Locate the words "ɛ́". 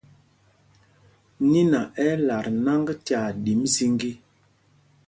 2.05-2.09, 2.13-2.19